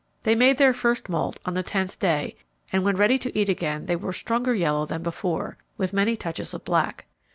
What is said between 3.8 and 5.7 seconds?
they were stronger yellow than before,